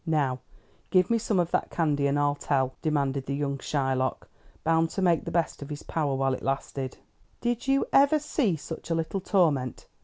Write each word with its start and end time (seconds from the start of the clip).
"Now 0.07 0.39
give 0.89 1.11
me 1.11 1.19
some 1.19 1.39
of 1.39 1.51
that 1.51 1.69
candy, 1.69 2.07
and 2.07 2.17
I'll 2.17 2.33
tell," 2.33 2.73
demanded 2.81 3.27
the 3.27 3.35
young 3.35 3.59
Shylock, 3.59 4.27
bound 4.63 4.89
to 4.89 5.01
make 5.03 5.25
the 5.25 5.29
best 5.31 5.61
of 5.61 5.69
his 5.69 5.83
power 5.83 6.15
while 6.15 6.33
it 6.33 6.41
lasted. 6.41 6.97
"Did 7.39 7.67
you 7.67 7.85
ever 7.93 8.17
see 8.17 8.55
such 8.55 8.89
a 8.89 8.95
little 8.95 9.21
torment? 9.21 9.85